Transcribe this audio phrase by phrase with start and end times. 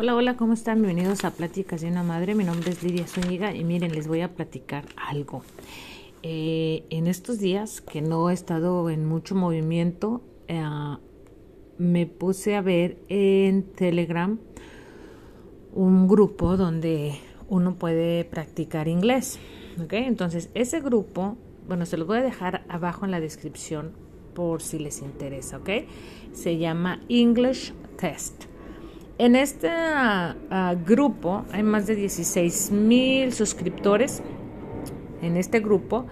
[0.00, 0.80] Hola, hola, ¿cómo están?
[0.80, 2.36] Bienvenidos a Pláticas de una Madre.
[2.36, 5.42] Mi nombre es Lidia Zúñiga y miren, les voy a platicar algo.
[6.22, 10.62] Eh, en estos días que no he estado en mucho movimiento, eh,
[11.78, 14.38] me puse a ver en Telegram
[15.74, 17.18] un grupo donde
[17.48, 19.40] uno puede practicar inglés.
[19.82, 19.94] ¿ok?
[19.94, 21.36] Entonces, ese grupo,
[21.66, 23.90] bueno, se los voy a dejar abajo en la descripción
[24.32, 25.70] por si les interesa, ¿ok?
[26.30, 28.44] Se llama English Test.
[29.18, 34.22] En este uh, grupo hay más de 16 mil suscriptores
[35.22, 36.06] en este grupo,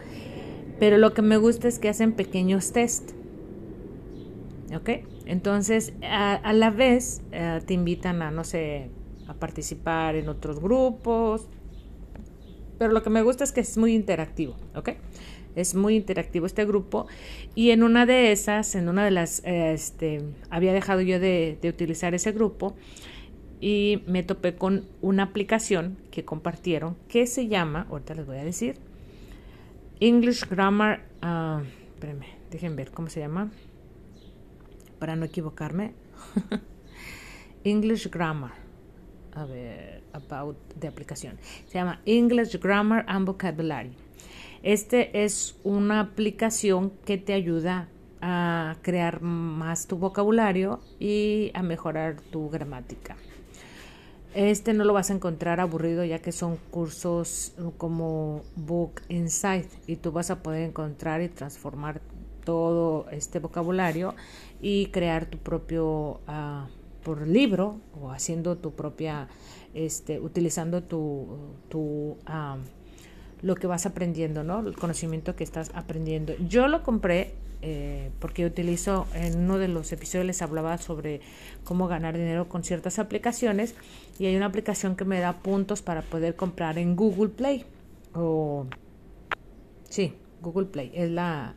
[0.80, 3.12] pero lo que me gusta es que hacen pequeños test.
[4.74, 4.90] ¿Ok?
[5.24, 8.90] Entonces, a, la vez uh, te invitan a, no sé,
[9.28, 11.48] a participar en otros grupos,
[12.76, 14.90] pero lo que me gusta es que es muy interactivo, ¿ok?
[15.56, 17.06] Es muy interactivo este grupo.
[17.54, 22.14] Y en una de esas, en una de las, este, había dejado yo de, utilizar
[22.14, 22.76] ese grupo
[23.60, 28.44] y me topé con una aplicación que compartieron que se llama, ahorita les voy a
[28.44, 28.76] decir,
[29.98, 31.62] English Grammar, uh,
[31.94, 33.50] espérenme, dejen ver cómo se llama,
[34.98, 35.94] para no equivocarme,
[37.64, 38.52] English Grammar,
[39.34, 44.05] a ver, about de aplicación, se llama English Grammar and Vocabulary.
[44.66, 47.88] Este es una aplicación que te ayuda
[48.20, 53.16] a crear más tu vocabulario y a mejorar tu gramática.
[54.34, 59.94] Este no lo vas a encontrar aburrido ya que son cursos como Book Insight y
[59.94, 62.00] tú vas a poder encontrar y transformar
[62.42, 64.16] todo este vocabulario
[64.60, 66.66] y crear tu propio uh,
[67.04, 69.28] por libro o haciendo tu propia,
[69.74, 72.16] este, utilizando tu, tu
[73.46, 74.58] lo que vas aprendiendo, ¿no?
[74.58, 76.34] El conocimiento que estás aprendiendo.
[76.48, 77.32] Yo lo compré
[77.62, 81.20] eh, porque utilizo, en uno de los episodios les hablaba sobre
[81.62, 83.76] cómo ganar dinero con ciertas aplicaciones
[84.18, 87.64] y hay una aplicación que me da puntos para poder comprar en Google Play.
[88.14, 88.66] O,
[89.88, 90.90] sí, Google Play.
[90.92, 91.54] Es la,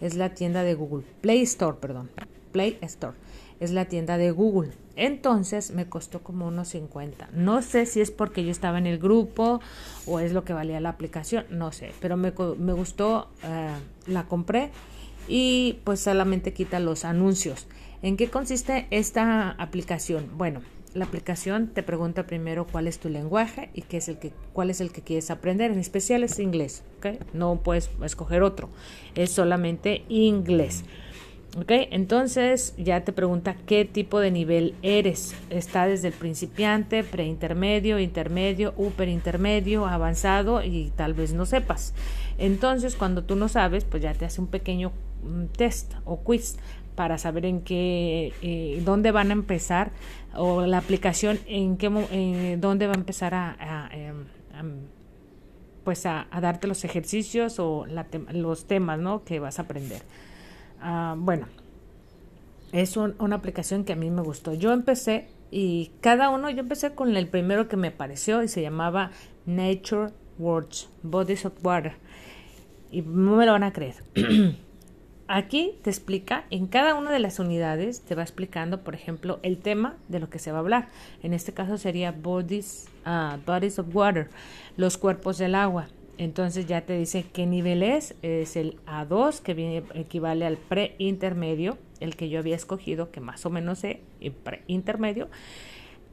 [0.00, 1.04] es la tienda de Google.
[1.20, 2.10] Play Store, perdón.
[2.50, 3.14] Play Store
[3.60, 4.72] es la tienda de Google.
[4.98, 7.28] Entonces me costó como unos 50.
[7.32, 9.60] No sé si es porque yo estaba en el grupo
[10.06, 13.70] o es lo que valía la aplicación, no sé, pero me, me gustó, eh,
[14.08, 14.72] la compré
[15.28, 17.68] y pues solamente quita los anuncios.
[18.02, 20.30] ¿En qué consiste esta aplicación?
[20.36, 20.62] Bueno,
[20.94, 24.68] la aplicación te pregunta primero cuál es tu lenguaje y qué es el que, cuál
[24.68, 25.70] es el que quieres aprender.
[25.70, 27.34] En especial es inglés, ¿ok?
[27.34, 28.68] No puedes escoger otro,
[29.14, 30.84] es solamente inglés.
[31.60, 31.72] ¿Ok?
[31.90, 35.34] Entonces ya te pregunta qué tipo de nivel eres.
[35.50, 41.94] Está desde el principiante, preintermedio, intermedio, uperintermedio, avanzado y tal vez no sepas.
[42.38, 44.92] Entonces cuando tú no sabes, pues ya te hace un pequeño
[45.24, 46.58] mm, test o quiz
[46.94, 49.90] para saber en qué, eh, dónde van a empezar
[50.34, 54.26] o la aplicación en qué, eh, dónde va a empezar a, em,
[55.82, 57.86] pues a, darte los ejercicios o
[58.32, 59.24] los temas, ¿no?
[59.24, 60.02] Que vas a aprender.
[60.80, 61.46] Ah, bueno,
[62.72, 64.54] es una aplicación que a mí me gustó.
[64.54, 68.62] Yo empecé y cada uno, yo empecé con el primero que me pareció y se
[68.62, 69.10] llamaba
[69.46, 71.94] Nature Words, Bodies of Water.
[72.90, 73.96] Y no me lo van a creer.
[75.30, 79.58] Aquí te explica, en cada una de las unidades te va explicando, por ejemplo, el
[79.58, 80.88] tema de lo que se va a hablar.
[81.22, 84.30] En este caso sería Bodies, uh, bodies of Water,
[84.78, 85.88] los cuerpos del agua.
[86.18, 88.16] Entonces ya te dice qué nivel es.
[88.22, 93.46] Es el A2 que viene, equivale al preintermedio, el que yo había escogido, que más
[93.46, 95.28] o menos el preintermedio.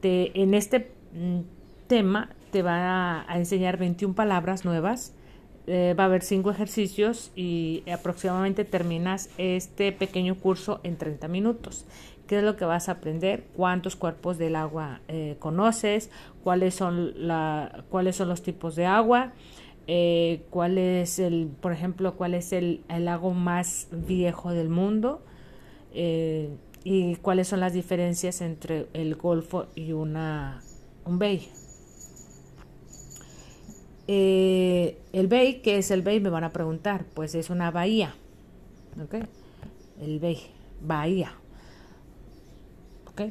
[0.02, 1.40] en este mm,
[1.88, 5.12] tema te va a, enseñar 21 palabras nuevas.
[5.66, 11.84] Eh, va a haber 5 ejercicios y aproximadamente terminas este pequeño curso en 30 minutos.
[12.28, 13.44] ¿Qué es lo que vas a aprender?
[13.56, 16.10] ¿Cuántos cuerpos del agua eh, conoces?
[16.44, 19.32] ¿Cuáles son, la, ¿Cuáles son los tipos de agua?
[19.86, 25.22] Eh, cuál es el, por ejemplo, cuál es el, el lago más viejo del mundo
[25.94, 26.50] eh,
[26.82, 30.62] y cuáles son las diferencias entre el Golfo y una,
[31.04, 31.48] un bay.
[34.08, 36.20] Eh, el bay, ¿qué es el bay?
[36.20, 37.04] Me van a preguntar.
[37.14, 38.14] Pues es una bahía.
[39.02, 39.16] ¿Ok?
[40.00, 40.38] El bay,
[40.80, 41.32] bahía.
[43.06, 43.22] ¿Ok?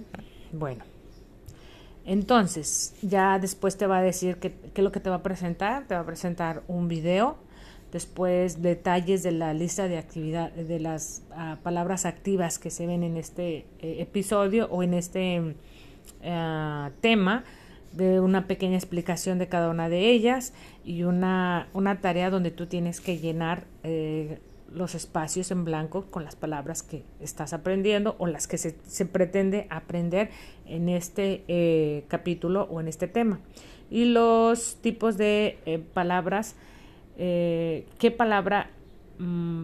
[0.52, 0.95] Bueno.
[2.06, 5.88] Entonces, ya después te va a decir qué es lo que te va a presentar.
[5.88, 7.38] Te va a presentar un video,
[7.92, 13.04] después detalles de la lista de actividad, de las uh, palabras activas que se ven
[13.04, 17.44] en este eh, episodio o en este uh, tema,
[17.96, 20.54] de una pequeña explicación de cada una de ellas
[20.84, 24.40] y una, una tarea donde tú tienes que llenar eh,
[24.72, 29.68] los espacios en blanco con las palabras que estás aprendiendo o las que se, pretende
[29.70, 30.30] aprender
[30.66, 33.40] en este eh, capítulo o en este tema.
[33.90, 36.56] Y los tipos de eh, palabras,
[37.18, 38.72] eh, qué palabra
[39.20, 39.64] mm,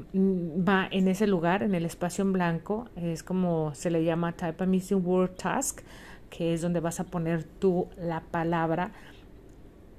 [0.68, 4.64] va en ese lugar, en el espacio en blanco, es como se le llama Type
[4.64, 5.82] a Missing Word Task,
[6.30, 8.92] que es donde vas a poner tú la palabra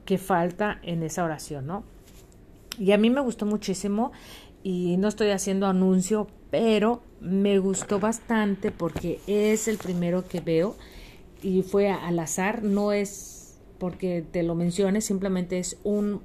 [0.05, 1.85] que falta en esa oración, ¿no?
[2.79, 4.13] Y a mí me gustó muchísimo
[4.63, 10.77] y no estoy haciendo anuncio, pero me gustó bastante porque es el primero que veo
[11.43, 16.23] y fue al azar, no es porque te lo mencione, simplemente es un,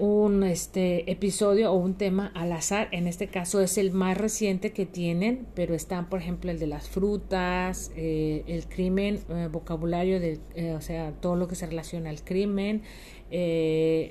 [0.00, 2.88] un, este episodio o un tema al azar.
[2.90, 6.66] En este caso es el más reciente que tienen, pero están, por ejemplo, el de
[6.66, 11.66] las frutas, eh, el crimen, eh, vocabulario de, eh, o sea, todo lo que se
[11.66, 12.82] relaciona al crimen,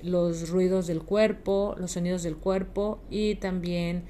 [0.04, 4.06] los ruidos del cuerpo, los sonidos del cuerpo y también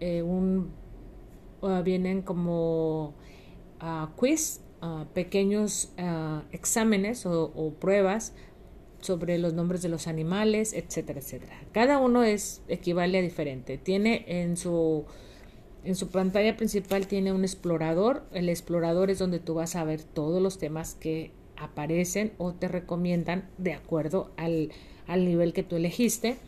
[0.00, 0.70] un,
[1.62, 3.14] ah, vienen como
[3.80, 8.34] uh, quiz, uh, pequeños uh, exámenes o, pruebas
[9.04, 11.60] sobre los nombres de los animales, etcétera, etcétera.
[11.72, 13.78] Cada uno es equivale a diferente.
[13.78, 15.04] Tiene en su
[15.84, 18.24] en su pantalla principal tiene un explorador.
[18.32, 22.68] El explorador es donde tú vas a ver todos los temas que aparecen o te
[22.68, 24.72] recomiendan de acuerdo al,
[25.06, 26.38] al nivel que tú elegiste.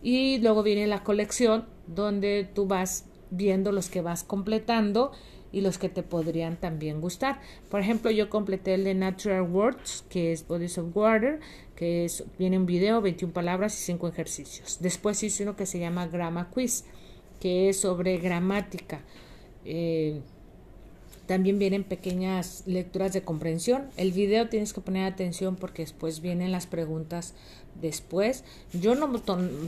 [0.00, 5.10] Y luego viene la colección donde tú vas viendo los que vas completando
[5.52, 7.40] y los que te podrían también gustar.
[7.70, 11.40] Por ejemplo, yo completé el de Natural Words, que es Bodies of Water,
[11.76, 14.78] que es, viene un video, 21 palabras y 5 ejercicios.
[14.80, 16.84] Después hice uno que se llama Grammar Quiz,
[17.40, 19.00] que es sobre gramática.
[19.64, 20.20] Eh,
[21.28, 23.90] también vienen pequeñas lecturas de comprensión.
[23.98, 27.34] El video tienes que poner atención porque después vienen las preguntas
[27.82, 28.44] después.
[28.72, 29.12] Yo no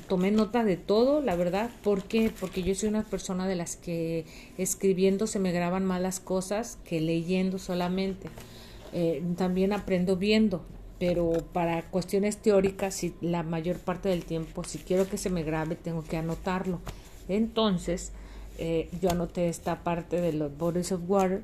[0.09, 1.71] tomé nota de todo, la verdad.
[1.85, 2.33] ¿Por qué?
[2.41, 4.25] Porque yo soy una persona de las que
[4.57, 8.29] escribiendo se me graban más cosas que leyendo solamente.
[8.95, 10.65] Eh, también aprendo viendo,
[10.99, 15.43] pero para cuestiones teóricas, y la mayor parte del tiempo, si quiero que se me
[15.43, 16.81] grabe, tengo que anotarlo.
[17.29, 18.13] Entonces,
[18.61, 21.43] eh, yo anoté esta parte de los Bodies of Water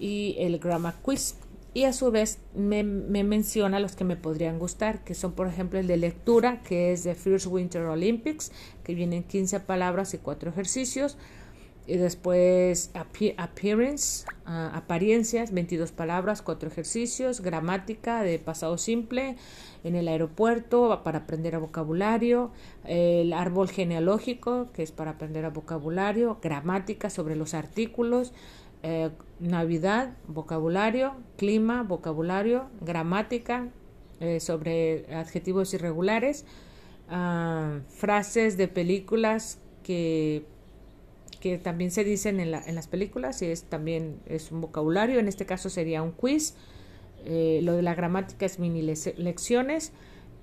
[0.00, 1.36] y el Grammar Quiz.
[1.72, 5.46] Y a su vez me, me, menciona los que me podrían gustar, que son por
[5.46, 8.50] ejemplo el de lectura, que es de First Winter Olympics,
[8.82, 11.16] que vienen 15 palabras y 4 ejercicios.
[11.90, 19.34] Y después appearance, uh, apariencias, 22 palabras, 4 ejercicios, gramática de pasado simple,
[19.82, 22.52] en el aeropuerto para aprender a vocabulario,
[22.84, 28.32] el árbol genealógico, que es para aprender a vocabulario, gramática sobre los artículos,
[28.84, 29.10] eh,
[29.40, 33.66] Navidad, vocabulario, clima, vocabulario, gramática
[34.20, 36.44] eh, sobre adjetivos irregulares,
[37.10, 40.44] uh, frases de películas que
[41.40, 45.18] que también se dicen en, la, en las películas y es también es un vocabulario,
[45.18, 46.54] en este caso sería un quiz,
[47.24, 49.92] eh, lo de la gramática es mini lecciones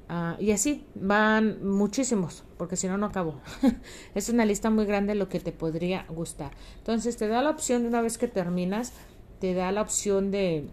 [0.10, 3.40] uh, y así van muchísimos, porque si no, no acabo.
[4.16, 6.52] es una lista muy grande lo que te podría gustar.
[6.80, 8.94] Entonces te da la opción, de una vez que terminas,
[9.40, 10.68] te da la opción de,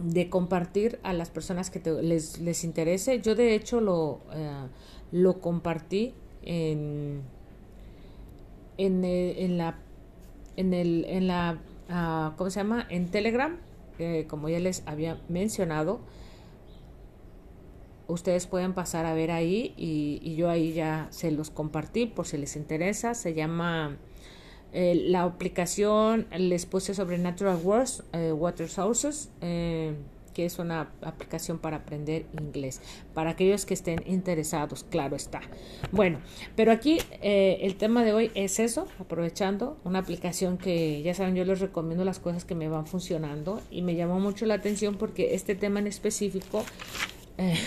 [0.00, 3.20] de compartir a las personas que te, les, les interese.
[3.20, 4.68] Yo de hecho lo, uh,
[5.12, 7.22] lo compartí en
[8.78, 9.78] en, eh, en la
[10.56, 11.58] en el en la
[11.88, 13.58] uh, cómo se llama en Telegram
[14.28, 16.00] como ya les había mencionado
[18.08, 22.26] ustedes pueden pasar a ver ahí y, y, yo ahí ya se los compartí por
[22.26, 23.14] si les interesa.
[23.14, 23.96] Se llama
[24.72, 29.94] eh, la aplicación les puse sobre natural words eh, water sources eh,
[30.32, 32.80] que es una aplicación para aprender inglés.
[33.14, 35.40] Para aquellos que estén interesados, claro está.
[35.90, 36.20] Bueno,
[36.56, 41.34] pero aquí eh, el tema de hoy es eso, aprovechando una aplicación que ya saben,
[41.34, 44.96] yo les recomiendo las cosas que me van funcionando y me llamó mucho la atención
[44.96, 46.64] porque este tema en específico
[47.38, 47.58] eh,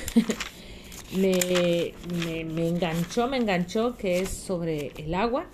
[1.18, 1.94] me,
[2.26, 5.46] me, me enganchó, me enganchó, que es sobre el agua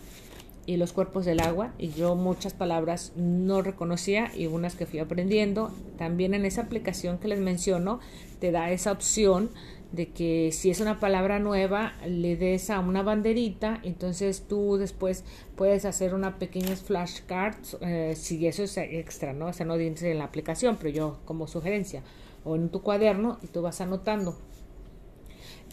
[0.65, 4.99] y los cuerpos del agua y yo muchas palabras no reconocía y unas que fui
[4.99, 5.71] aprendiendo.
[5.97, 7.99] También en esa aplicación que les menciono
[8.39, 9.49] te da esa opción
[9.91, 15.25] de que si es una palabra nueva le des a una banderita, entonces tú después
[15.55, 19.47] puedes hacer una pequeña flashcards, eh, si eso es extra, ¿no?
[19.47, 22.03] O sea, no dice en la aplicación, pero yo como sugerencia,
[22.45, 24.37] o en tu cuaderno y tú vas anotando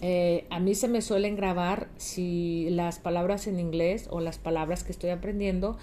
[0.01, 4.85] eh, a mí se me suelen grabar si las palabras en inglés o las palabras
[4.85, 5.77] que estoy aprendiendo,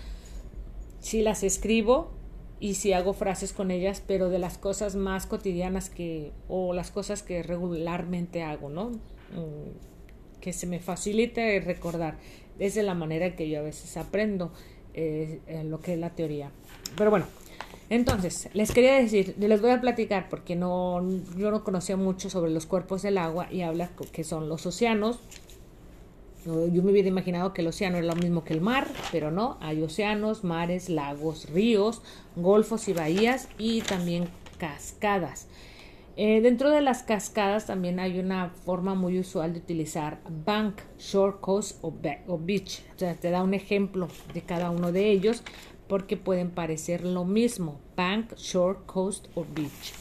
[0.99, 2.11] si las escribo
[2.59, 6.91] y si hago frases con ellas, pero de las cosas más cotidianas que o las
[6.91, 8.91] cosas que regularmente hago, ¿no?
[8.91, 12.17] Mm, que se me facilite recordar.
[12.57, 14.53] Es la manera que yo a veces aprendo
[14.93, 16.51] eh, lo que es la teoría.
[16.95, 17.25] Pero bueno,
[17.89, 21.03] entonces, les quería decir, les voy a platicar porque no,
[21.37, 25.19] yo no conocía mucho sobre los cuerpos del agua y habla que son los océanos.
[26.45, 29.57] Yo me hubiera imaginado que el océano era lo mismo que el mar, pero no,
[29.61, 32.01] hay océanos, mares, lagos, ríos,
[32.35, 35.47] golfos y bahías y también cascadas.
[36.17, 41.37] Eh, dentro de las cascadas también hay una forma muy usual de utilizar bank, shore,
[41.41, 41.91] coast o,
[42.39, 42.83] beach.
[42.95, 45.43] O sea, te da un ejemplo de cada uno de ellos
[45.87, 49.93] porque pueden parecer lo mismo, bank, shore, coast o beach.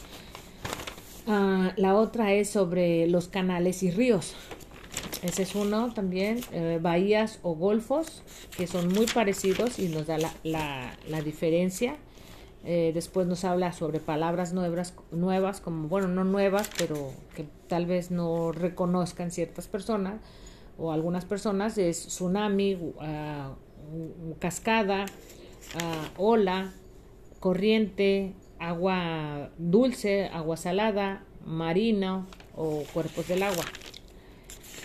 [1.27, 4.35] Ah, la otra es sobre los canales y ríos.
[5.23, 8.21] Ese es uno también, eh, bahías o golfos,
[8.55, 11.97] que son muy parecidos y nos da la, la diferencia.
[12.67, 17.85] Eh, después nos habla sobre palabras nuevas, nuevas, como, bueno, no nuevas, pero que tal
[17.85, 20.19] vez no reconozcan ciertas personas
[20.79, 21.77] o algunas personas.
[21.77, 25.05] Es tsunami, uh, cascada,
[25.75, 26.73] uh, ola,
[27.39, 33.65] corriente, agua dulce, agua salada, marina o cuerpos del agua.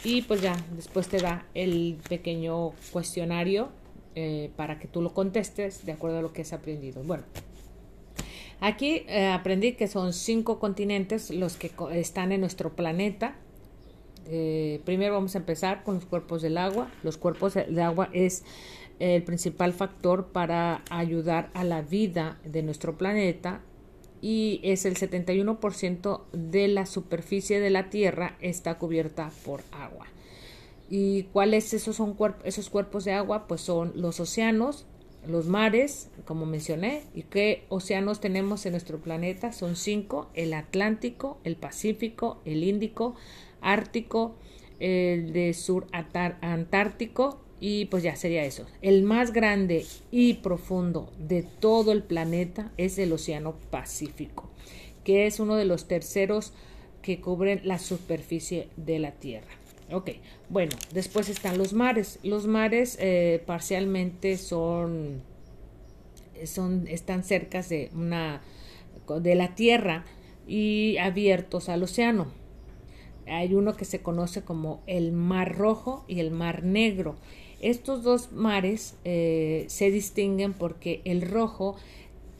[0.02, 3.68] Y pues ya, después te da el pequeño cuestionario
[4.14, 7.02] eh, para que tú lo contestes de acuerdo a lo que has aprendido.
[7.02, 7.24] Bueno,
[8.60, 13.34] Aquí eh, aprendí que son cinco continentes los que están en nuestro planeta.
[14.26, 16.90] Eh, primero vamos a empezar con los cuerpos del agua.
[17.02, 18.44] Los cuerpos de agua es
[18.98, 23.62] el principal factor para ayudar a la vida de nuestro planeta
[24.20, 30.06] y es el 71% de la superficie de la Tierra está cubierta por agua.
[30.90, 33.46] ¿Y cuáles esos son esos cuerpos de agua?
[33.46, 34.86] Pues son los océanos,
[35.26, 39.52] los mares, como mencioné, y qué océanos tenemos en nuestro planeta.
[39.52, 43.14] Son cinco, el Atlántico, el Pacífico, el Índico,
[43.60, 44.36] Ártico,
[44.78, 48.66] el de Sur Antártico y pues ya sería eso.
[48.82, 54.48] El más grande y profundo de todo el planeta es el Océano Pacífico,
[55.04, 56.52] que es uno de los terceros
[57.02, 59.60] que cubren la superficie de la Tierra.
[59.92, 60.10] Ok,
[60.48, 62.20] bueno, después están los mares.
[62.22, 65.20] Los mares eh, parcialmente son,
[66.44, 68.40] son, están cerca de una,
[69.20, 70.04] de la tierra
[70.46, 72.28] y abiertos al océano.
[73.30, 77.16] Hay uno que se conoce como el Mar Rojo y el Mar Negro.
[77.60, 81.76] Estos dos mares eh, se distinguen porque el rojo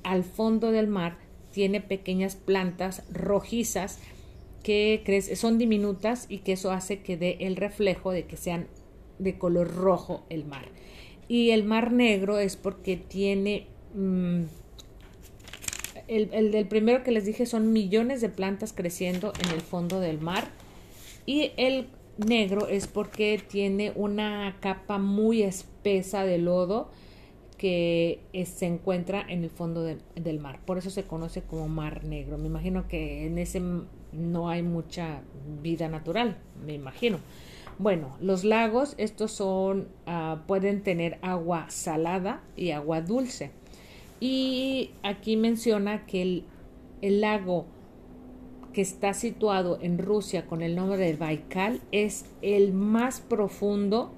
[0.02, 1.18] al fondo del mar
[1.52, 3.98] tiene pequeñas plantas rojizas
[4.62, 5.02] que
[5.36, 8.66] son diminutas y que eso hace que dé el reflejo de que sean
[9.18, 10.66] de color rojo el mar.
[11.28, 13.66] Y el mar negro es porque tiene...
[13.94, 14.44] Mm,
[16.08, 20.00] el, el, del primero que les dije son millones de plantas creciendo en el fondo
[20.00, 20.48] del mar.
[21.30, 26.90] Y el negro es porque tiene una capa muy espesa de lodo
[27.56, 30.58] que se encuentra en el fondo del mar.
[30.66, 32.36] Por eso se conoce como mar negro.
[32.36, 33.62] Me imagino que en ese
[34.10, 35.20] no hay mucha
[35.62, 37.20] vida natural, me imagino.
[37.78, 43.52] Bueno, los lagos, estos son, ah, pueden tener agua salada y agua dulce.
[44.18, 46.44] Y aquí menciona que el,
[47.02, 47.66] el lago
[48.72, 54.10] que está situado en Rusia con el nombre de Baikal es el más profundo,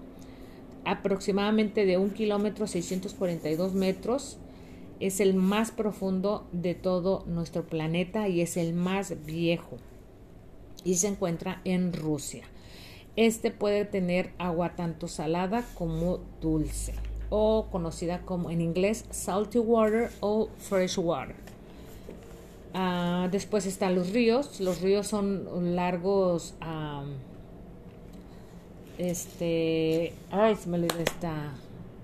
[0.85, 4.38] aproximadamente de un kilómetro 642 metros
[5.02, 9.78] es el más profundo de todo nuestro planeta y es el más viejo
[10.85, 12.44] y se encuentra en Rusia.
[13.16, 16.94] Este puede tener agua tanto salada como dulce
[17.30, 21.51] o conocida como en inglés salty water o fresh water.
[22.75, 24.61] Ah, después están los ríos.
[24.61, 26.55] Los ríos son largos.
[28.99, 30.12] este.
[30.31, 31.55] Ay, se me olvidó esta.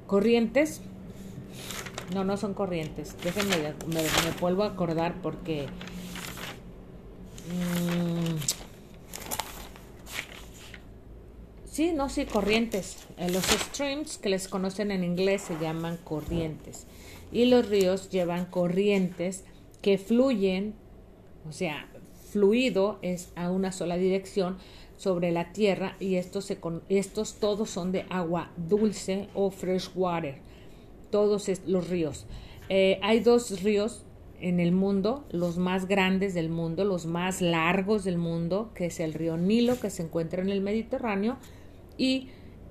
[0.07, 0.81] Corrientes
[2.15, 3.15] no, no son corrientes.
[3.23, 4.03] Déjenme, me,
[4.41, 5.67] vuelvo a acordar porque...
[7.49, 8.37] Mm,
[11.71, 12.97] sí, no, sí, corrientes.
[13.19, 16.87] Eh, los streams que les conocen en inglés se llaman corrientes.
[17.31, 19.45] Y los ríos llevan corrientes
[19.88, 20.75] que fluyen,
[21.49, 21.88] o sea,
[22.30, 24.59] fluido es a una sola dirección
[24.99, 26.59] sobre la tierra y estos, se,
[26.90, 30.40] estos todos son de agua dulce o fresh water
[31.11, 32.26] todos los ríos.
[32.68, 34.04] Eh, hay dos ríos
[34.42, 39.00] en el mundo, los más grandes del mundo, los más largos del mundo, que es
[39.00, 41.38] el río Nilo, que se encuentra en el Mediterráneo,
[41.97, 42.28] y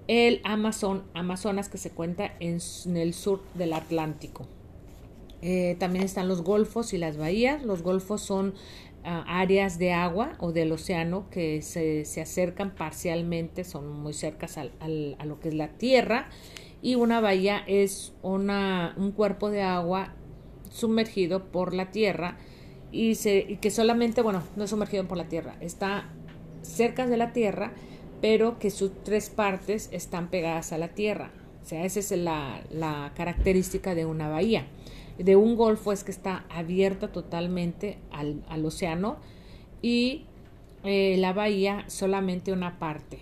[0.08, 2.60] el Amazon, Amazonas, que se encuentra en,
[2.96, 4.48] el sur del Atlántico.
[5.42, 7.64] Eh, también están los golfos y las bahías.
[7.64, 8.54] Los golfos son
[9.04, 14.58] ah, áreas de agua o del océano que se, se acercan parcialmente, son muy cercas
[14.58, 16.30] al, al, a lo que es la tierra.
[16.82, 20.14] Y una bahía es una, un cuerpo de agua
[20.70, 22.38] sumergido por la tierra
[22.92, 26.10] y, se, y que solamente, bueno, no es sumergido por la tierra, está
[26.62, 27.74] cerca de la tierra,
[28.22, 31.32] pero que sus tres partes están pegadas a la tierra.
[31.64, 34.68] O sea, esa es la, la característica de una bahía.
[35.18, 39.18] De un golfo es que está abierta totalmente al, al océano
[39.82, 40.26] y
[40.84, 43.20] eh, la bahía solamente una parte.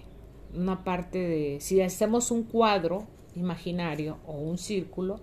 [0.54, 5.20] Una parte de, si hacemos un cuadro imaginario o un círculo,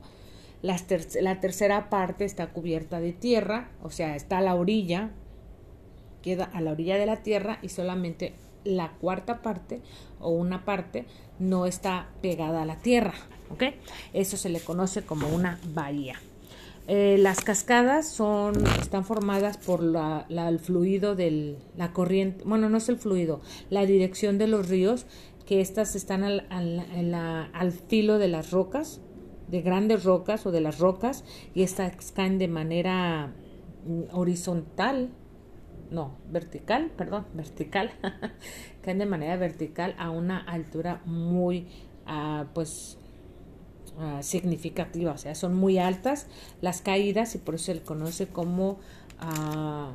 [0.61, 0.77] la,
[1.21, 5.11] la tercera parte está cubierta de tierra, o sea, está a la orilla,
[6.23, 9.81] queda a la orilla de la tierra y solamente la cuarta parte
[10.21, 11.05] o una parte
[11.39, 13.15] no está pegada a la tierra,
[13.51, 13.65] ¿ok?
[14.13, 16.21] Eso se le conoce como una bahía.
[16.89, 22.79] Eh, las cascadas son, están formadas por la, el fluido de la corriente, bueno, no
[22.79, 25.07] es el fluido, la dirección de los ríos,
[25.47, 29.01] que estas están al, al, al filo de las rocas,
[29.49, 31.25] de grandes rocas o de las rocas,
[31.55, 33.33] y estas caen de manera
[33.87, 35.11] mm, horizontal,
[35.91, 37.93] no, vertical, perdón, vertical,
[38.83, 41.69] caen de manera vertical a una altura muy,
[42.07, 42.99] uh, pues,
[43.99, 46.27] uh, significativa, o sea, son muy altas
[46.61, 48.79] las caídas y por eso se le conoce como
[49.21, 49.93] uh,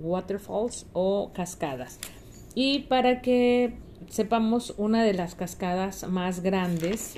[0.00, 1.98] waterfalls o cascadas.
[2.54, 3.76] Y para que
[4.08, 7.14] sepamos, una de las cascadas más grandes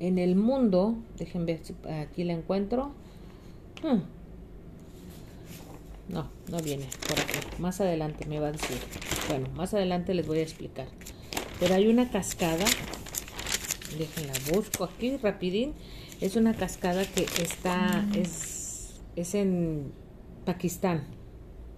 [0.00, 2.92] en el mundo, déjenme ver si aquí la encuentro.
[3.82, 4.02] Hmm,
[6.08, 7.38] no, no viene por aquí.
[7.58, 8.76] Más adelante me va a decir.
[9.28, 10.86] Bueno, más adelante les voy a explicar.
[11.58, 12.64] Pero hay una cascada.
[13.98, 15.74] Déjenla busco aquí rapidín.
[16.20, 19.92] Es una cascada que está es es en
[20.44, 21.04] Pakistán.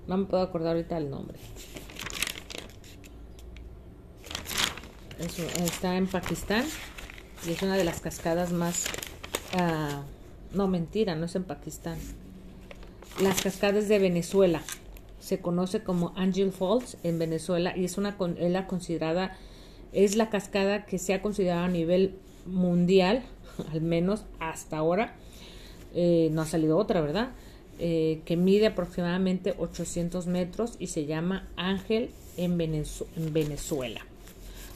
[0.07, 1.39] No me puedo acordar ahorita el nombre.
[5.65, 6.65] está en Pakistán
[7.47, 8.87] y es una de las cascadas más...
[9.55, 10.03] Uh,
[10.55, 11.99] no, mentira, no es en Pakistán
[13.21, 14.63] las cascadas de Venezuela.
[15.21, 19.37] Se conoce como Angel Falls en Venezuela y es una es la considerada
[19.95, 23.23] es la cascada que se ha considerado a nivel mundial,
[23.73, 25.15] al menos hasta ahora.
[25.95, 27.31] Eh, no ha salido otra, ¿verdad?
[27.79, 34.01] Eh, que mide aproximadamente 800 metros y se llama Ángel en, en Venezuela.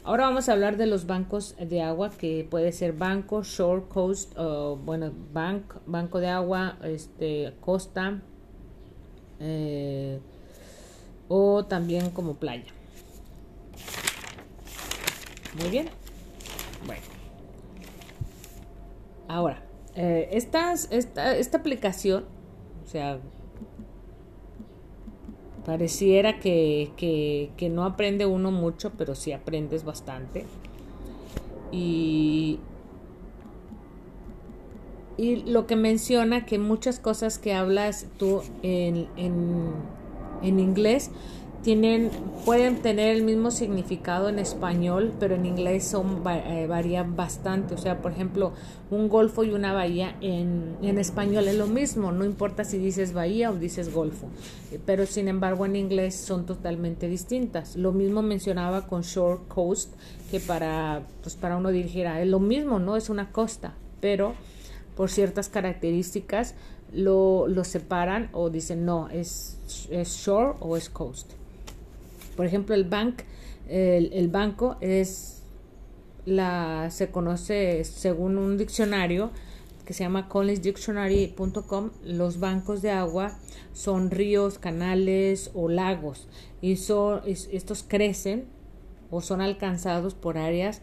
[0.03, 4.33] Ahora vamos a hablar de los bancos de agua, que puede ser banco, shore, coast,
[4.35, 8.21] bueno, bank, banco de agua, este, costa,
[9.39, 10.19] eh,
[11.27, 12.73] o también como playa.
[15.57, 15.89] Muy bien.
[16.85, 17.01] Bueno.
[19.27, 19.63] Ahora,
[19.95, 22.25] eh, esta, esta aplicación,
[22.83, 23.19] o sea,
[25.65, 30.45] pareciera que, que, que, no aprende uno mucho, pero sí aprendes bastante.
[31.71, 32.59] Y,
[35.17, 39.73] y lo que menciona que muchas cosas que hablas tú en, en,
[40.41, 41.11] en inglés
[41.63, 42.09] tienen,
[42.45, 47.73] pueden tener el mismo significado en español, pero en inglés son, eh, varían bastante.
[47.73, 48.53] O sea, por ejemplo,
[48.89, 53.13] un golfo y una bahía en, en, español es lo mismo, no importa si dices
[53.13, 54.27] bahía o dices golfo,
[54.85, 57.75] pero sin embargo en inglés son totalmente distintas.
[57.75, 59.93] Lo mismo mencionaba con shore coast,
[60.31, 62.95] que para, pues para uno dirigir es lo mismo, ¿no?
[62.95, 64.33] Es una costa, pero
[64.95, 66.55] por ciertas características
[66.93, 69.57] lo, lo separan o dicen no, es,
[69.89, 71.38] es shore o es coast.
[72.39, 73.23] Por ejemplo, el bank,
[73.67, 75.43] el, el banco es
[76.25, 79.31] la se conoce según un diccionario
[79.83, 83.37] que se llama collinsdictionary.com, los bancos de agua
[83.73, 86.29] son ríos, canales o lagos
[86.61, 88.45] y son, estos crecen
[89.11, 90.81] o son alcanzados por áreas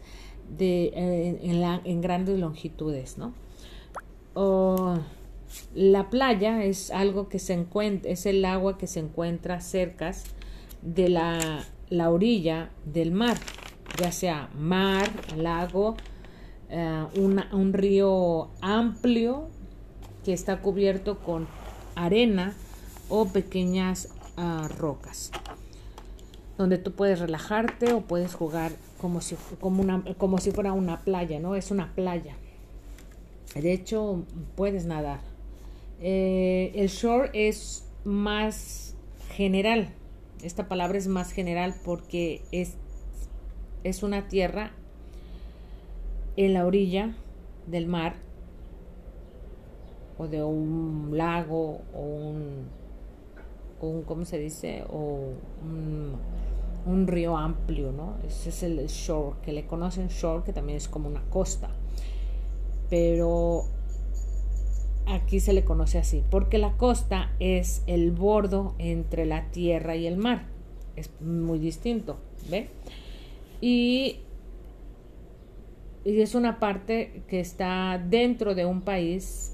[0.55, 3.33] de, eh, en, la, en grandes longitudes, ¿no?
[5.73, 10.11] la playa es algo que se encuentra, es el agua que se encuentra cerca
[10.81, 13.37] de la, la orilla del mar,
[13.99, 15.95] ya sea mar, lago,
[16.69, 19.49] eh, un río amplio
[20.23, 21.47] que está cubierto con
[21.95, 22.53] arena
[23.09, 25.31] o pequeñas uh, rocas
[26.57, 30.99] donde tú puedes relajarte o puedes jugar como si, como, una, como si fuera una
[31.01, 31.55] playa, ¿no?
[31.55, 32.35] Es una playa.
[33.53, 35.19] De hecho, puedes nadar.
[36.01, 38.95] Eh, el shore es más
[39.29, 39.93] general.
[40.43, 42.75] Esta palabra es más general porque es,
[43.83, 44.71] es una tierra
[46.35, 47.15] en la orilla
[47.65, 48.15] del mar
[50.17, 52.67] o de un lago o un,
[53.81, 54.83] un ¿cómo se dice?
[54.91, 55.31] O
[56.85, 58.15] un, río amplio, ¿no?
[58.25, 61.69] Ese es el shore, que le conocen shore, que también es como una costa.
[62.89, 63.65] Pero
[65.07, 70.07] aquí se le conoce así, porque la costa es el bordo entre la tierra y
[70.07, 70.45] el mar.
[70.95, 72.17] Es muy distinto,
[72.49, 72.69] ¿ve?
[73.61, 74.17] Y,
[76.05, 79.53] y es una parte que está dentro de un país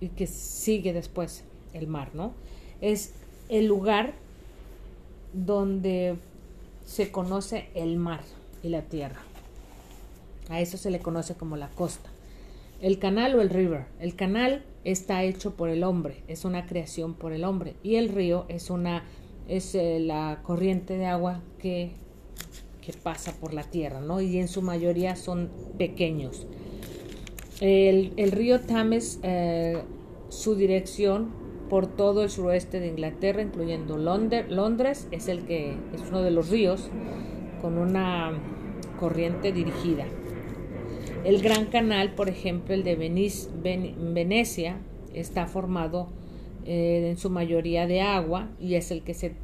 [0.00, 2.32] y que sigue después el mar, ¿no?
[2.80, 3.14] Es
[3.48, 4.14] el lugar
[5.32, 6.16] donde
[6.84, 8.20] se conoce el mar
[8.62, 9.20] y la tierra.
[10.48, 12.10] A eso se le conoce como la costa.
[12.84, 13.86] El canal o el river.
[13.98, 17.76] El canal está hecho por el hombre, es una creación por el hombre.
[17.82, 19.04] Y el río es una
[19.48, 21.92] es eh, la corriente de agua que,
[22.82, 24.20] que pasa por la tierra, ¿no?
[24.20, 26.46] Y en su mayoría son pequeños.
[27.62, 29.80] El, río Thames, eh,
[30.28, 31.30] su dirección
[31.70, 36.50] por todo el suroeste de Inglaterra, incluyendo Londres, es el que es uno de los
[36.50, 36.90] ríos
[37.62, 38.34] con una
[39.00, 40.04] corriente dirigida.
[41.24, 44.76] El Gran Canal, por ejemplo, el de Venecia,
[45.14, 46.08] está formado
[46.66, 49.34] eh, en su mayoría de agua y es el que se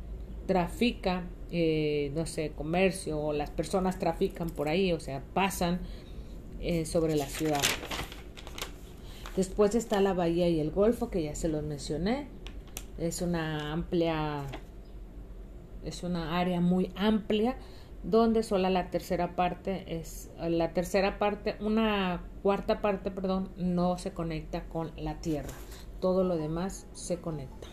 [0.46, 5.80] trafica, eh, no sé, comercio o las personas trafican por ahí, o sea, pasan
[6.60, 7.62] eh, sobre la ciudad.
[9.34, 12.26] Después está la bahía y el golfo, que ya se los mencioné.
[12.98, 14.42] Es una amplia,
[15.86, 17.56] es una área muy amplia
[18.02, 24.12] donde sola la tercera parte es la tercera parte, una cuarta parte, perdón, no se
[24.12, 25.50] conecta con la Tierra.
[26.00, 27.68] Todo lo demás se conecta.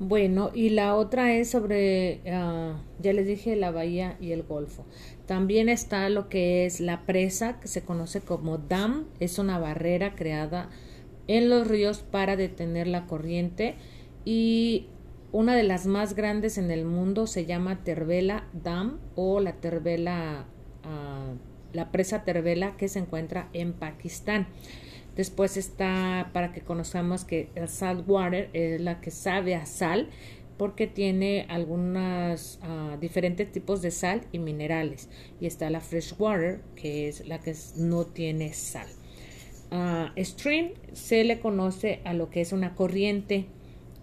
[0.00, 4.86] Bueno, y la otra es sobre, ah, ya les dije, la bahía y el golfo.
[5.26, 10.14] También está lo que es la presa, que se conoce como dam, es una barrera
[10.14, 10.70] creada
[11.26, 13.74] en los ríos para detener la corriente
[14.24, 14.86] y
[15.32, 20.46] una de las más grandes en el mundo se llama Terbela Dam o la Terbela,
[20.84, 21.34] ah,
[21.72, 24.46] la presa Terbela que se encuentra en Pakistán.
[25.16, 30.08] Después está para que conozcamos que el salt water es la que sabe a sal
[30.56, 35.08] porque tiene algunos ah, diferentes tipos de sal y minerales.
[35.40, 38.88] Y está la fresh water que es la que no tiene sal.
[39.70, 43.48] Uh, stream se le conoce a lo que es una corriente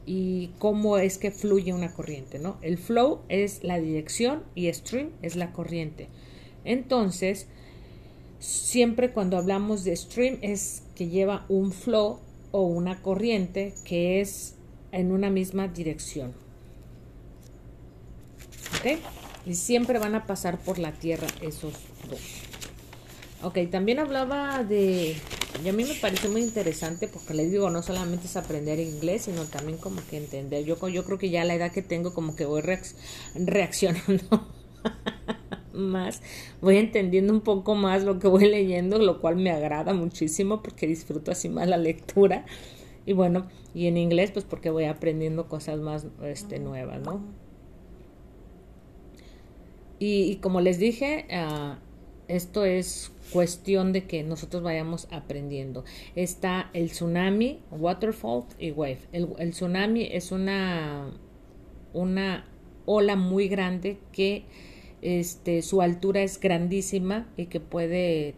[0.06, 2.58] y cómo es que fluye una corriente, ¿no?
[2.62, 6.08] El flow es la dirección y stream es la corriente.
[6.64, 7.48] Entonces,
[8.40, 12.20] siempre cuando hablamos de stream es que lleva un flow
[12.52, 14.56] o una corriente que es
[14.92, 16.34] en una misma dirección.
[18.80, 19.00] ¿Ok?
[19.46, 21.74] Y siempre van a pasar por la tierra esos
[22.10, 22.22] dos.
[23.44, 25.16] Ok, también hablaba de
[25.64, 29.24] y a mí me parece muy interesante porque les digo, no solamente es aprender inglés,
[29.24, 30.66] sino también como que entender.
[30.66, 32.62] Yo, yo creo que ya a la edad que tengo como que voy
[33.36, 34.48] reaccionando
[35.74, 36.22] más,
[36.62, 40.88] voy entendiendo un poco más lo que voy leyendo, lo cual me agrada muchísimo porque
[40.88, 42.46] disfruto así más la lectura.
[43.06, 47.22] Y bueno, y en inglés pues porque voy aprendiendo cosas más este, nuevas, ¿no?
[49.98, 51.76] Y, como les dije, uh,
[52.28, 55.84] esto es cuestión de que nosotros vayamos aprendiendo.
[56.16, 59.00] Está el tsunami, waterfall y wave.
[59.12, 61.12] El, tsunami es una,
[61.94, 62.46] una
[62.86, 64.46] ola muy grande que
[65.02, 68.36] este, su altura es grandísima y que puede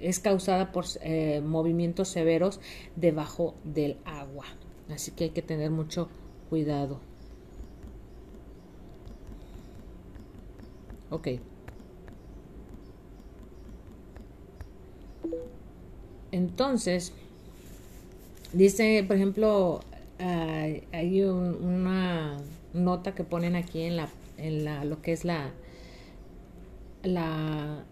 [0.00, 2.60] es causada por eh, movimientos severos
[2.96, 4.46] debajo del agua.
[4.90, 6.08] Así que hay que tener mucho
[6.50, 7.00] cuidado.
[11.10, 11.28] Ok.
[16.30, 17.12] Entonces,
[18.52, 19.80] dice, por ejemplo,
[20.18, 22.38] hay una
[22.72, 24.08] nota que ponen aquí en la,
[24.38, 25.52] en la, lo que es la,
[27.02, 27.84] la,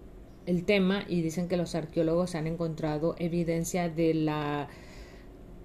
[0.46, 4.68] el tema y dicen que los arqueólogos han encontrado evidencia de la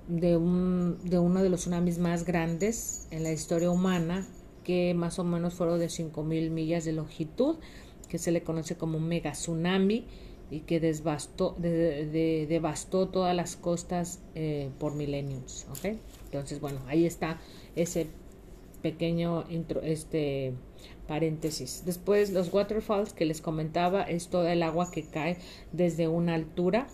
[0.07, 4.27] de, un, de uno de los tsunamis más grandes en la historia humana
[4.63, 7.57] que más o menos fueron de 5.000 millas de longitud
[8.09, 10.05] que se le conoce como mega tsunami
[10.61, 11.55] que devastó,
[13.07, 14.93] todas las costas eh, por.
[14.93, 15.99] ¿okay?
[16.25, 17.39] Entonces, bueno, ahí está
[17.75, 18.07] ese
[18.81, 20.53] pequeño intro, este
[21.07, 21.83] paréntesis.
[21.85, 25.37] Después, los waterfalls que les comentaba es toda el agua que cae
[25.71, 26.87] desde una altura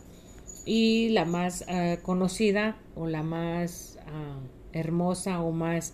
[0.65, 4.39] y la más ah, conocida o la más ah,
[4.74, 5.93] hermosa o más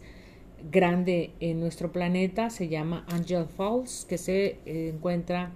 [0.71, 5.51] grande en nuestro planeta se llama Angel Falls que se encuentra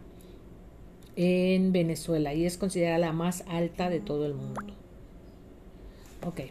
[1.16, 4.62] en Venezuela y es considerada la más alta de todo el mundo.
[6.26, 6.42] Ok.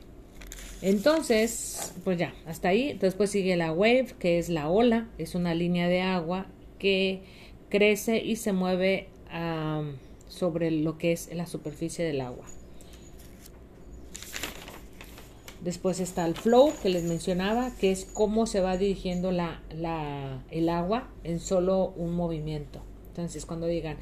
[0.82, 2.94] Entonces, pues ya, hasta ahí.
[2.94, 5.08] Después sigue la wave, que es la ola.
[5.18, 6.46] Es una línea de agua
[6.78, 7.22] que
[7.68, 9.08] crece y se mueve
[10.28, 12.46] sobre lo que es la superficie del agua.
[15.62, 19.60] Después está el flow que les mencionaba, que es cómo se va dirigiendo la,
[20.50, 22.80] el agua en solo un movimiento.
[23.08, 23.98] Entonces, cuando digan,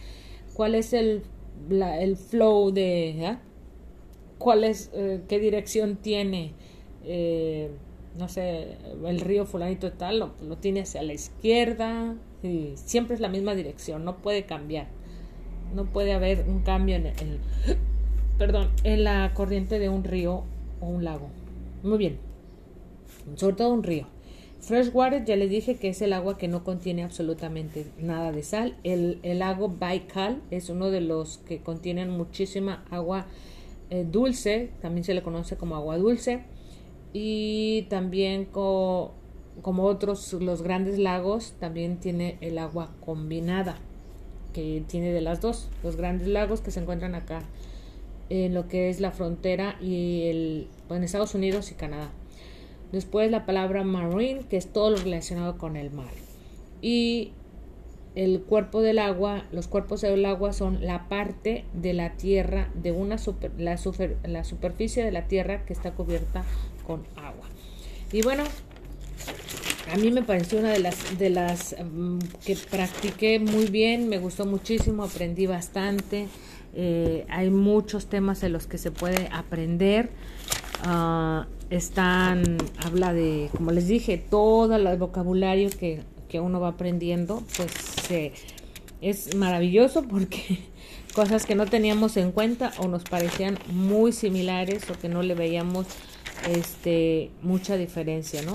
[0.58, 1.22] ¿cuál es el,
[1.70, 3.26] el flow de...
[3.26, 3.40] ¿ah?
[4.38, 6.52] ¿Cuál es, eh, qué dirección tiene?
[7.04, 7.70] Eh,
[8.18, 12.16] no sé, el río fulanito tal, lo, tiene hacia la izquierda,
[12.74, 14.88] siempre es la misma dirección, no puede cambiar.
[15.76, 17.38] No puede haber un cambio en, en,
[18.38, 20.42] perdón, en la corriente de un río
[20.80, 21.28] o un lago.
[21.84, 22.18] Muy bien.
[23.36, 24.08] Sobre todo un río.
[24.68, 28.76] Freshwater ya les dije que es el agua que no contiene absolutamente nada de sal.
[28.84, 33.24] El, lago Baikal es uno de los que contienen muchísima agua
[33.88, 36.42] eh, dulce, también se le conoce como agua dulce.
[37.14, 39.14] Y también como
[39.64, 43.78] otros, los grandes lagos, también tiene el agua combinada,
[44.52, 45.70] que tiene de las dos.
[45.82, 47.42] Los grandes lagos que se encuentran acá
[48.28, 52.10] en lo que es la frontera y el, en Estados Unidos y Canadá.
[52.92, 56.10] Después la palabra marine, que es todo lo relacionado con el mar.
[56.80, 57.32] Y
[58.14, 62.92] el cuerpo del agua, los cuerpos del agua son la parte de la tierra, de
[62.92, 63.78] una super, la,
[64.24, 66.44] la superficie de la tierra que está cubierta
[66.86, 67.46] con agua.
[68.10, 68.44] Y bueno,
[69.92, 74.18] a mí me pareció una de las, de las mm, que practiqué muy bien, me
[74.18, 76.28] gustó muchísimo, aprendí bastante.
[76.74, 80.10] Eh, hay muchos temas en los que se puede aprender.
[80.86, 87.42] Uh, están, habla de, como les dije, todo el vocabulario que, que uno va aprendiendo,
[87.56, 87.72] pues
[89.00, 90.60] es maravilloso porque
[91.14, 95.34] cosas que no teníamos en cuenta o nos parecían muy similares o que no le
[95.34, 95.86] veíamos
[96.48, 98.52] este mucha diferencia, ¿no?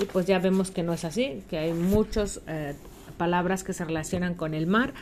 [0.00, 2.74] Y pues ya vemos que no es así, que hay muchas eh,
[3.18, 4.94] palabras que se relacionan con el mar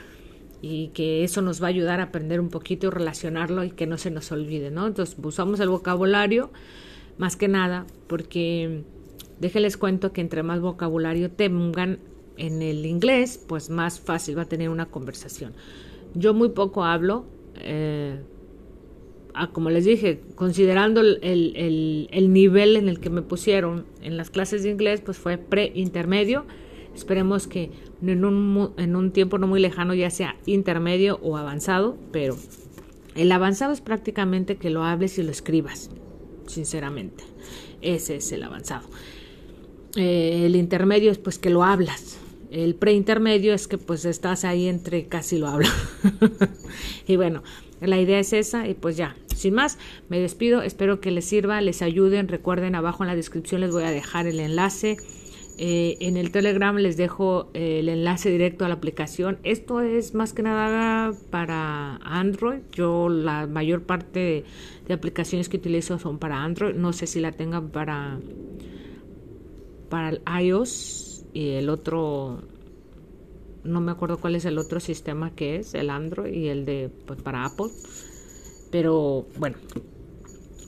[0.61, 3.87] y que eso nos va a ayudar a aprender un poquito y relacionarlo y que
[3.87, 4.89] no se nos olvide, ¿no?
[4.89, 6.51] Entonces usamos el vocabulario
[7.19, 8.83] más que nada porque
[9.41, 11.99] déjenles cuento que entre más vocabulario tengan
[12.37, 15.53] en el inglés, pues más fácil va a tener una conversación.
[16.15, 17.27] Yo muy poco hablo,
[17.57, 18.19] eh,
[19.53, 24.31] como les dije, considerando el, el, el, nivel en el que me pusieron en las
[24.31, 26.45] clases de inglés, pues fue pre-intermedio.
[26.95, 27.71] Esperemos que
[28.03, 32.37] en un, en un tiempo no muy lejano ya sea intermedio o avanzado, pero
[33.15, 35.91] el avanzado es prácticamente que lo hables y lo escribas,
[36.49, 37.25] sinceramente.
[37.81, 38.89] Ese es el avanzado.
[39.97, 42.19] Eh, el intermedio es pues que lo hablas.
[42.51, 45.69] El preintermedio es que pues estás ahí entre casi lo hablo.
[47.07, 47.43] y bueno,
[47.81, 50.63] la idea es esa y pues ya, sin más, me despido.
[50.63, 52.29] Espero que les sirva, les ayuden.
[52.29, 54.97] Recuerden, abajo en la descripción les voy a dejar el enlace
[55.61, 59.39] eh, en el Telegram les dejo eh, el enlace directo a la aplicación.
[59.43, 62.61] Esto es más que nada para Android.
[62.71, 64.45] Yo la mayor parte
[64.87, 66.75] de, aplicaciones que utilizo son para Android.
[66.77, 68.21] No sé si la tengan para,
[69.89, 72.43] para el iOS y el otro
[73.65, 76.89] no me acuerdo cuál es el otro sistema que es, el Android y el de
[77.05, 77.67] pues, para Apple.
[78.71, 79.57] Pero bueno,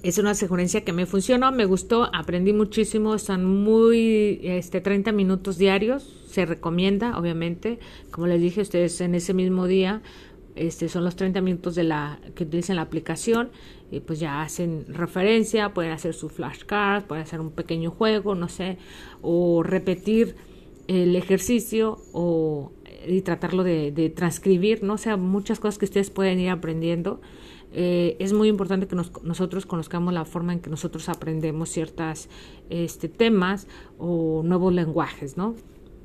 [0.02, 5.58] es una sugerencia que me funcionó, me gustó, aprendí muchísimo, están muy, este, 30 minutos
[5.58, 7.78] diarios, se recomienda, obviamente,
[8.10, 10.00] como les dije, ustedes en ese mismo día,
[10.56, 13.50] este, son los 30 minutos de la, que utilizan la aplicación,
[13.90, 18.48] y pues ya hacen referencia, pueden hacer su flashcard, pueden hacer un pequeño juego, no
[18.48, 18.78] sé,
[19.20, 20.36] o repetir
[20.86, 22.72] el ejercicio o
[23.06, 27.20] y tratarlo de, de transcribir, no o sea, muchas cosas que ustedes pueden ir aprendiendo
[27.72, 32.28] eh, es muy importante que nosotros conozcamos la forma en que nosotros aprendemos ciertos
[32.68, 35.54] este, temas o nuevos lenguajes, ¿no?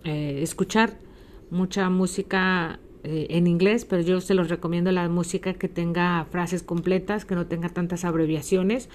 [0.04, 1.00] Eh, escuchar
[1.50, 6.62] mucha música eh, en inglés, pero yo se los recomiendo la música que tenga frases
[6.62, 8.90] completas, que no tenga tantas abreviaciones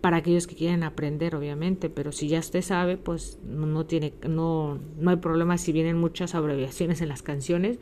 [0.00, 4.80] para aquellos que quieren aprender, obviamente, pero si ya usted sabe, pues no tiene, no,
[4.98, 7.78] no hay problema si vienen muchas abreviaciones en las canciones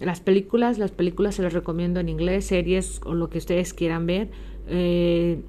[0.00, 4.06] las películas, las películas se las recomiendo en inglés, series o lo que ustedes quieran
[4.06, 4.30] ver.
[4.66, 5.42] Eh,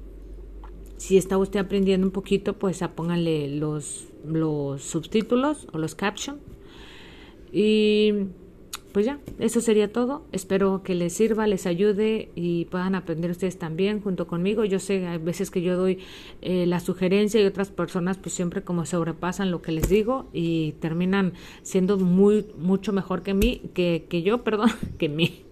[0.98, 6.38] si está usted aprendiendo un poquito, pues pónganle los, los subtítulos o los captions.
[7.52, 8.12] Y
[8.92, 10.24] pues ya, eso sería todo.
[10.32, 14.64] Espero que les sirva, les ayude y puedan aprender ustedes también junto conmigo.
[14.64, 15.98] Yo sé, hay veces que yo doy
[16.42, 20.72] eh, la sugerencia y otras personas pues siempre como sobrepasan lo que les digo y
[20.80, 25.44] terminan siendo muy, mucho mejor que mí, que, que yo, perdón, que mí.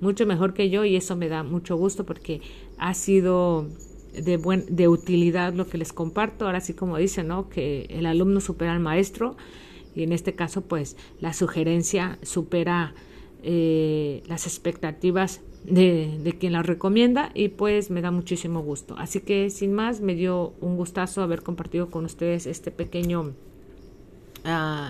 [0.00, 2.40] mucho mejor que yo y eso me da mucho gusto porque
[2.78, 3.66] ha sido
[4.12, 6.46] de, buen, de utilidad lo que les comparto.
[6.46, 7.48] Ahora sí, como dicen, ¿no?
[7.48, 9.36] que el alumno supera al maestro
[9.98, 12.94] y en este caso, pues la sugerencia supera
[13.42, 18.94] eh, las expectativas de, de, quien la recomienda y pues me da muchísimo gusto.
[18.98, 23.32] Así que sin más, me dio un gustazo haber compartido con ustedes este pequeño
[24.44, 24.88] uh,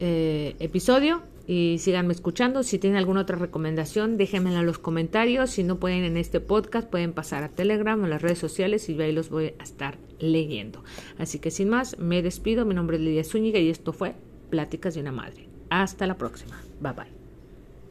[0.00, 2.62] eh, episodio y síganme escuchando.
[2.62, 5.50] Si tienen alguna otra recomendación, déjenmela en los comentarios.
[5.50, 9.00] Si no pueden en este podcast, pueden pasar a Telegram o las redes sociales y
[9.00, 10.82] ahí los voy a estar leyendo.
[11.18, 12.64] Así que sin más, me despido.
[12.64, 14.14] Mi nombre es Lidia Zúñiga y esto fue
[14.50, 15.48] Pláticas de una Madre.
[15.70, 16.60] Hasta la próxima.
[16.80, 17.15] Bye bye.